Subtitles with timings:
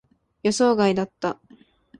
[0.41, 1.39] 予想外だった。